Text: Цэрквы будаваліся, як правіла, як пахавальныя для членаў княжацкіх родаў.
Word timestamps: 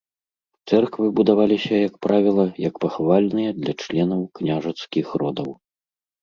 Цэрквы 0.71 1.09
будаваліся, 1.19 1.73
як 1.87 1.93
правіла, 2.05 2.45
як 2.67 2.75
пахавальныя 2.85 3.49
для 3.61 3.73
членаў 3.85 4.25
княжацкіх 4.41 5.07
родаў. 5.25 5.49